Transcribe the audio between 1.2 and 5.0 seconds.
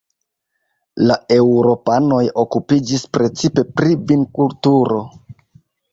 eŭropanoj okupiĝis precipe pri vinkulturo.